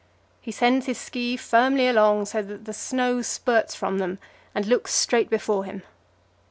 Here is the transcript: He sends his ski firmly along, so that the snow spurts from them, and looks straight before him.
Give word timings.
He 0.41 0.51
sends 0.51 0.87
his 0.87 0.97
ski 0.97 1.37
firmly 1.37 1.87
along, 1.87 2.25
so 2.25 2.41
that 2.41 2.65
the 2.65 2.73
snow 2.73 3.21
spurts 3.21 3.75
from 3.75 3.99
them, 3.99 4.17
and 4.55 4.65
looks 4.65 4.91
straight 4.95 5.29
before 5.29 5.63
him. 5.63 5.83